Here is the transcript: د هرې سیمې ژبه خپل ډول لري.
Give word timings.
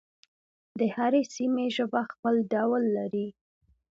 د 0.79 0.81
هرې 0.95 1.21
سیمې 1.35 1.65
ژبه 1.75 2.01
خپل 2.11 2.35
ډول 2.53 2.83
لري. 2.97 3.27